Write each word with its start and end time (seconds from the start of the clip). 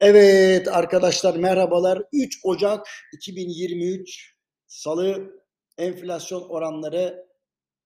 Evet 0.00 0.68
arkadaşlar 0.68 1.36
merhabalar. 1.36 2.02
3 2.12 2.40
Ocak 2.44 2.86
2023 3.12 4.36
Salı 4.66 5.32
enflasyon 5.78 6.48
oranları 6.48 7.26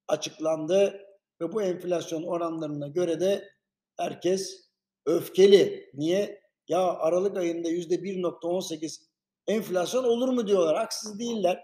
açıklandı 0.08 1.00
ve 1.40 1.52
bu 1.52 1.62
enflasyon 1.62 2.22
oranlarına 2.22 2.88
göre 2.88 3.20
de 3.20 3.48
herkes 3.96 4.70
öfkeli. 5.06 5.90
Niye? 5.94 6.42
Ya 6.68 6.80
Aralık 6.80 7.36
ayında 7.36 7.70
%1.18 7.70 9.02
enflasyon 9.46 10.04
olur 10.04 10.28
mu 10.28 10.46
diyorlar. 10.46 10.76
Haksız 10.76 11.18
değiller. 11.18 11.62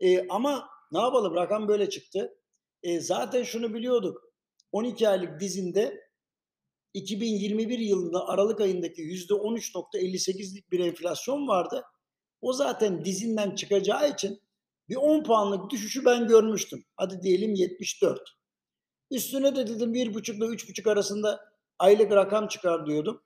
E, 0.00 0.28
ama 0.28 0.68
ne 0.92 1.00
yapalım 1.00 1.34
rakam 1.34 1.68
böyle 1.68 1.90
çıktı. 1.90 2.38
E, 2.82 3.00
zaten 3.00 3.42
şunu 3.42 3.74
biliyorduk. 3.74 4.22
12 4.72 5.08
aylık 5.08 5.40
dizinde 5.40 6.05
2021 6.96 7.78
yılında 7.78 8.28
Aralık 8.28 8.60
ayındaki 8.60 9.02
%13.58'lik 9.02 10.70
bir 10.70 10.80
enflasyon 10.80 11.48
vardı. 11.48 11.84
O 12.40 12.52
zaten 12.52 13.04
dizinden 13.04 13.54
çıkacağı 13.54 14.10
için 14.10 14.40
bir 14.88 14.96
10 14.96 15.24
puanlık 15.24 15.70
düşüşü 15.70 16.04
ben 16.04 16.26
görmüştüm. 16.26 16.84
Hadi 16.96 17.22
diyelim 17.22 17.54
74. 17.54 18.20
Üstüne 19.10 19.56
de 19.56 19.66
dedim 19.66 19.94
1,5 19.94 20.36
ile 20.36 20.44
3,5 20.44 20.90
arasında 20.90 21.40
aylık 21.78 22.12
rakam 22.12 22.48
çıkar 22.48 22.86
diyordum. 22.86 23.22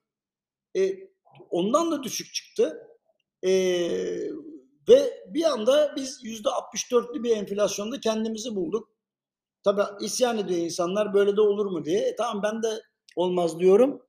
E, 0.76 0.94
ondan 1.50 1.90
da 1.90 2.02
düşük 2.02 2.34
çıktı. 2.34 2.86
E, 3.42 3.50
ve 4.88 5.24
bir 5.28 5.44
anda 5.44 5.96
biz 5.96 6.24
%64'lü 6.24 7.22
bir 7.22 7.36
enflasyonda 7.36 8.00
kendimizi 8.00 8.56
bulduk. 8.56 8.88
Tabii 9.64 10.04
isyan 10.04 10.38
ediyor 10.38 10.60
insanlar 10.60 11.14
böyle 11.14 11.36
de 11.36 11.40
olur 11.40 11.66
mu 11.66 11.84
diye. 11.84 12.00
E, 12.00 12.16
tamam 12.16 12.42
ben 12.42 12.62
de 12.62 12.89
olmaz 13.16 13.60
diyorum. 13.60 14.02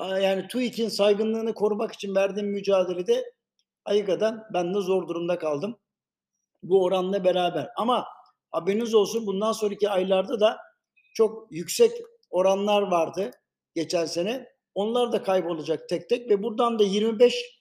Yani 0.00 0.48
TÜİK'in 0.48 0.88
saygınlığını 0.88 1.54
korumak 1.54 1.92
için 1.92 2.14
verdiğim 2.14 2.48
mücadelede 2.48 3.34
Ayıka'dan 3.84 4.44
ben 4.52 4.74
de 4.74 4.80
zor 4.80 5.08
durumda 5.08 5.38
kaldım. 5.38 5.78
Bu 6.62 6.84
oranla 6.84 7.24
beraber. 7.24 7.68
Ama 7.76 8.06
haberiniz 8.50 8.94
olsun 8.94 9.26
bundan 9.26 9.52
sonraki 9.52 9.90
aylarda 9.90 10.40
da 10.40 10.58
çok 11.14 11.52
yüksek 11.52 11.92
oranlar 12.30 12.82
vardı 12.82 13.30
geçen 13.74 14.06
sene. 14.06 14.54
Onlar 14.74 15.12
da 15.12 15.22
kaybolacak 15.22 15.88
tek 15.88 16.08
tek 16.08 16.30
ve 16.30 16.42
buradan 16.42 16.78
da 16.78 16.82
25 16.82 17.60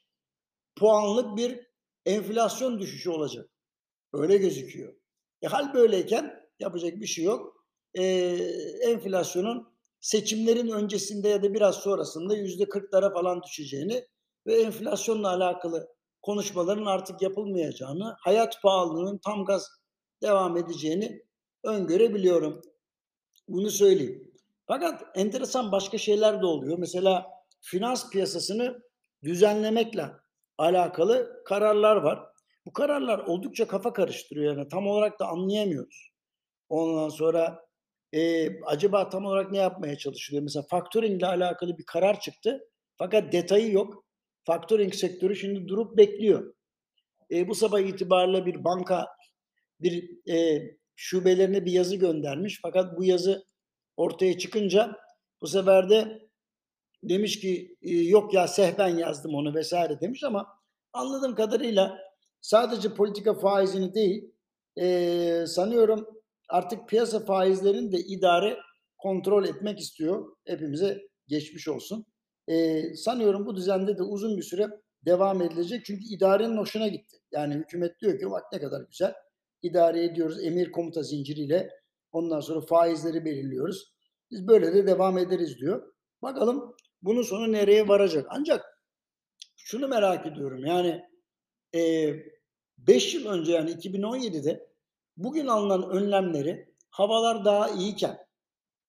puanlık 0.75 1.37
bir 1.37 1.67
enflasyon 2.05 2.79
düşüşü 2.79 3.09
olacak. 3.09 3.49
Öyle 4.13 4.37
gözüküyor. 4.37 4.93
E 5.41 5.47
hal 5.47 5.73
böyleyken 5.73 6.49
yapacak 6.59 6.93
bir 6.93 7.05
şey 7.05 7.25
yok. 7.25 7.65
E, 7.93 8.03
enflasyonun 8.81 9.72
seçimlerin 10.03 10.69
öncesinde 10.69 11.29
ya 11.29 11.43
da 11.43 11.53
biraz 11.53 11.75
sonrasında 11.75 12.35
yüzde 12.35 12.69
kırklara 12.69 13.13
falan 13.13 13.43
düşeceğini 13.43 14.07
ve 14.47 14.61
enflasyonla 14.61 15.29
alakalı 15.29 15.87
konuşmaların 16.21 16.85
artık 16.85 17.21
yapılmayacağını, 17.21 18.15
hayat 18.19 18.61
pahalılığının 18.61 19.17
tam 19.17 19.45
gaz 19.45 19.69
devam 20.21 20.57
edeceğini 20.57 21.23
öngörebiliyorum. 21.63 22.61
Bunu 23.47 23.69
söyleyeyim. 23.69 24.31
Fakat 24.67 25.03
enteresan 25.15 25.71
başka 25.71 25.97
şeyler 25.97 26.41
de 26.41 26.45
oluyor. 26.45 26.77
Mesela 26.77 27.27
finans 27.61 28.09
piyasasını 28.09 28.83
düzenlemekle 29.23 30.09
alakalı 30.57 31.43
kararlar 31.45 31.95
var. 31.95 32.23
Bu 32.65 32.73
kararlar 32.73 33.19
oldukça 33.19 33.67
kafa 33.67 33.93
karıştırıyor 33.93 34.57
yani 34.57 34.67
tam 34.67 34.87
olarak 34.87 35.19
da 35.19 35.27
anlayamıyoruz. 35.27 36.11
Ondan 36.69 37.09
sonra 37.09 37.65
e, 38.13 38.49
acaba 38.65 39.09
tam 39.09 39.25
olarak 39.25 39.51
ne 39.51 39.57
yapmaya 39.57 39.97
çalışılıyor? 39.97 40.43
Mesela 40.43 40.65
factoring 40.69 41.17
ile 41.17 41.27
alakalı 41.27 41.77
bir 41.77 41.85
karar 41.85 42.19
çıktı. 42.19 42.69
Fakat 42.97 43.33
detayı 43.33 43.71
yok. 43.71 44.05
Factoring 44.43 44.95
sektörü 44.95 45.35
şimdi 45.35 45.67
durup 45.67 45.97
bekliyor. 45.97 46.53
E, 47.31 47.47
bu 47.47 47.55
sabah 47.55 47.79
itibariyle 47.79 48.45
bir 48.45 48.63
banka 48.63 49.07
bir 49.79 50.27
e, 50.33 50.61
şubelerine 50.95 51.65
bir 51.65 51.71
yazı 51.71 51.95
göndermiş. 51.95 52.59
Fakat 52.61 52.97
bu 52.97 53.03
yazı 53.03 53.45
ortaya 53.97 54.37
çıkınca 54.37 54.99
bu 55.41 55.47
sefer 55.47 55.89
de 55.89 56.29
demiş 57.03 57.39
ki 57.39 57.75
e, 57.81 57.89
yok 57.91 58.33
ya 58.33 58.47
sehben 58.47 58.97
yazdım 58.97 59.35
onu 59.35 59.55
vesaire 59.55 60.01
demiş 60.01 60.23
ama 60.23 60.47
anladığım 60.93 61.35
kadarıyla 61.35 61.99
sadece 62.41 62.93
politika 62.93 63.33
faizini 63.33 63.93
değil 63.93 64.31
e, 64.77 65.45
sanıyorum 65.47 66.22
artık 66.49 66.89
piyasa 66.89 67.19
faizlerini 67.19 67.91
de 67.91 67.97
idare 67.97 68.57
kontrol 68.97 69.45
etmek 69.45 69.79
istiyor. 69.79 70.35
Hepimize 70.45 71.01
geçmiş 71.27 71.67
olsun. 71.67 72.05
Ee, 72.47 72.95
sanıyorum 72.95 73.45
bu 73.45 73.55
düzende 73.55 73.97
de 73.97 74.03
uzun 74.03 74.37
bir 74.37 74.43
süre 74.43 74.67
devam 75.05 75.41
edilecek. 75.41 75.85
Çünkü 75.85 76.03
idarenin 76.03 76.57
hoşuna 76.57 76.87
gitti. 76.87 77.17
Yani 77.31 77.53
hükümet 77.53 77.99
diyor 78.01 78.19
ki 78.19 78.31
bak 78.31 78.43
ne 78.53 78.59
kadar 78.59 78.81
güzel 78.81 79.13
idare 79.61 80.03
ediyoruz 80.03 80.43
emir 80.43 80.71
komuta 80.71 81.03
zinciriyle. 81.03 81.69
Ondan 82.11 82.39
sonra 82.39 82.61
faizleri 82.61 83.25
belirliyoruz. 83.25 83.93
Biz 84.31 84.47
böyle 84.47 84.73
de 84.73 84.87
devam 84.87 85.17
ederiz 85.17 85.57
diyor. 85.57 85.93
Bakalım 86.21 86.75
bunun 87.01 87.21
sonu 87.21 87.51
nereye 87.51 87.87
varacak. 87.87 88.27
Ancak 88.29 88.65
şunu 89.57 89.87
merak 89.87 90.27
ediyorum. 90.27 90.65
Yani 90.65 91.01
5 92.77 93.15
e, 93.15 93.17
yıl 93.17 93.27
önce 93.27 93.51
yani 93.51 93.71
2017'de 93.71 94.72
Bugün 95.17 95.47
alınan 95.47 95.89
önlemleri 95.89 96.73
havalar 96.89 97.45
daha 97.45 97.69
iyiyken, 97.69 98.17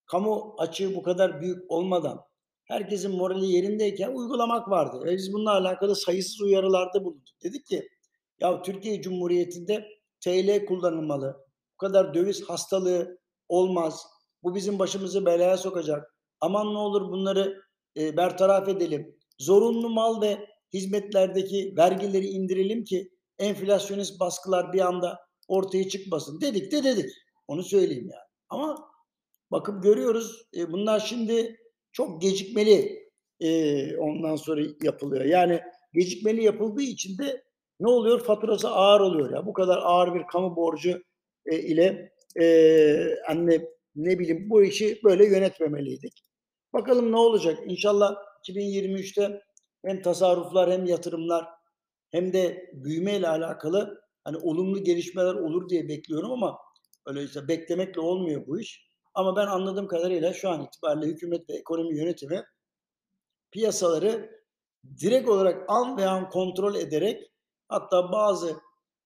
kamu 0.06 0.54
açığı 0.58 0.94
bu 0.94 1.02
kadar 1.02 1.40
büyük 1.40 1.70
olmadan, 1.70 2.20
herkesin 2.64 3.16
morali 3.16 3.46
yerindeyken 3.46 4.14
uygulamak 4.14 4.70
vardı. 4.70 5.04
Ve 5.04 5.16
biz 5.16 5.32
bununla 5.32 5.52
alakalı 5.52 5.96
sayısız 5.96 6.40
uyarılarda 6.40 7.04
bulunduk. 7.04 7.34
Dedik 7.42 7.66
ki 7.66 7.88
ya 8.40 8.62
Türkiye 8.62 9.02
Cumhuriyeti'nde 9.02 9.88
TL 10.20 10.66
kullanılmalı. 10.66 11.46
Bu 11.74 11.76
kadar 11.76 12.14
döviz 12.14 12.48
hastalığı 12.48 13.18
olmaz. 13.48 14.06
Bu 14.42 14.54
bizim 14.54 14.78
başımızı 14.78 15.26
belaya 15.26 15.56
sokacak. 15.56 16.14
Aman 16.40 16.74
ne 16.74 16.78
olur 16.78 17.12
bunları 17.12 17.62
e, 17.96 18.16
bertaraf 18.16 18.68
edelim. 18.68 19.16
Zorunlu 19.38 19.90
mal 19.90 20.22
ve 20.22 20.46
hizmetlerdeki 20.72 21.74
vergileri 21.76 22.26
indirelim 22.26 22.84
ki 22.84 23.10
enflasyonist 23.38 24.20
baskılar 24.20 24.72
bir 24.72 24.80
anda 24.80 25.18
ortaya 25.48 25.88
çıkmasın 25.88 26.40
dedik 26.40 26.72
de 26.72 26.84
dedik. 26.84 27.10
Onu 27.48 27.62
söyleyeyim 27.62 28.10
yani. 28.12 28.24
Ama 28.48 28.88
bakıp 29.50 29.82
görüyoruz 29.82 30.46
e, 30.56 30.72
bunlar 30.72 31.00
şimdi 31.00 31.60
çok 31.92 32.22
gecikmeli 32.22 33.08
e, 33.40 33.96
ondan 33.96 34.36
sonra 34.36 34.62
yapılıyor. 34.82 35.24
Yani 35.24 35.60
gecikmeli 35.92 36.44
yapıldığı 36.44 36.82
için 36.82 37.18
de 37.18 37.44
ne 37.80 37.88
oluyor? 37.88 38.20
Faturası 38.20 38.68
ağır 38.68 39.00
oluyor. 39.00 39.32
ya 39.32 39.46
Bu 39.46 39.52
kadar 39.52 39.78
ağır 39.82 40.14
bir 40.14 40.26
kamu 40.26 40.56
borcu 40.56 41.02
e, 41.46 41.58
ile 41.58 42.12
e, 42.40 42.44
anne 43.28 43.68
ne 43.96 44.18
bileyim 44.18 44.50
bu 44.50 44.64
işi 44.64 45.00
böyle 45.04 45.26
yönetmemeliydik. 45.26 46.24
Bakalım 46.72 47.12
ne 47.12 47.16
olacak? 47.16 47.58
İnşallah 47.66 48.16
2023'te 48.48 49.42
hem 49.84 50.02
tasarruflar 50.02 50.72
hem 50.72 50.84
yatırımlar 50.84 51.46
hem 52.10 52.32
de 52.32 52.70
büyüme 52.72 53.16
ile 53.16 53.28
alakalı 53.28 54.03
hani 54.24 54.36
olumlu 54.36 54.84
gelişmeler 54.84 55.34
olur 55.34 55.68
diye 55.68 55.88
bekliyorum 55.88 56.30
ama 56.32 56.58
öyle 57.06 57.24
işte 57.24 57.48
beklemekle 57.48 58.00
olmuyor 58.00 58.46
bu 58.46 58.60
iş. 58.60 58.86
Ama 59.14 59.36
ben 59.36 59.46
anladığım 59.46 59.86
kadarıyla 59.86 60.32
şu 60.32 60.50
an 60.50 60.64
itibariyle 60.64 61.06
hükümet 61.06 61.50
ve 61.50 61.54
ekonomi 61.54 61.98
yönetimi 61.98 62.44
piyasaları 63.50 64.44
direkt 65.00 65.28
olarak 65.28 65.64
an 65.68 65.96
ve 65.96 66.06
an 66.06 66.30
kontrol 66.30 66.74
ederek 66.74 67.32
hatta 67.68 68.12
bazı 68.12 68.56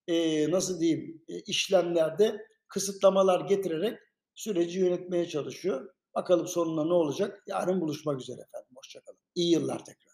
e, 0.09 0.51
nasıl 0.51 0.81
diyeyim 0.81 1.25
e, 1.29 1.41
işlemlerde 1.41 2.47
kısıtlamalar 2.69 3.41
getirerek 3.41 3.99
süreci 4.35 4.79
yönetmeye 4.79 5.29
çalışıyor. 5.29 5.91
Bakalım 6.15 6.47
sonunda 6.47 6.85
ne 6.85 6.93
olacak? 6.93 7.43
Yarın 7.47 7.81
buluşmak 7.81 8.21
üzere 8.21 8.41
efendim. 8.41 8.77
Hoşçakalın. 8.77 9.19
İyi 9.35 9.53
yıllar 9.53 9.85
tekrar. 9.85 10.08